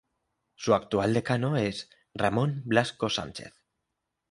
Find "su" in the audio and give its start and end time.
0.55-0.73